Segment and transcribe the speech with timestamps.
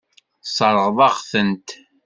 [0.43, 1.69] Tesseṛɣeḍ-aɣ-tent.